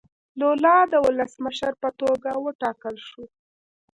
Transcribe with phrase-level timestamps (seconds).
[0.39, 3.23] لولا د ولسمشر په توګه وټاکل شو.